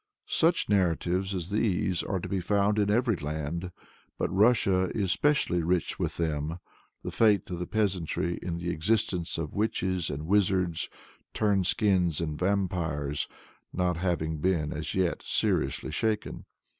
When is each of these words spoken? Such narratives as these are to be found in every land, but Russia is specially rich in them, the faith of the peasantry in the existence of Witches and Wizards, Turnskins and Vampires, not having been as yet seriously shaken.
Such 0.25 0.67
narratives 0.67 1.35
as 1.35 1.51
these 1.51 2.01
are 2.01 2.19
to 2.19 2.27
be 2.27 2.39
found 2.39 2.79
in 2.79 2.89
every 2.89 3.15
land, 3.17 3.71
but 4.17 4.33
Russia 4.35 4.89
is 4.95 5.11
specially 5.11 5.61
rich 5.61 5.97
in 5.99 6.07
them, 6.17 6.57
the 7.03 7.11
faith 7.11 7.51
of 7.51 7.59
the 7.59 7.67
peasantry 7.67 8.39
in 8.41 8.57
the 8.57 8.71
existence 8.71 9.37
of 9.37 9.53
Witches 9.53 10.09
and 10.09 10.25
Wizards, 10.25 10.89
Turnskins 11.35 12.19
and 12.19 12.35
Vampires, 12.35 13.27
not 13.71 13.97
having 13.97 14.39
been 14.39 14.73
as 14.73 14.95
yet 14.95 15.21
seriously 15.23 15.91
shaken. 15.91 16.45